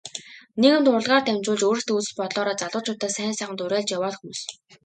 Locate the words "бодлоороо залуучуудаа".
2.19-3.11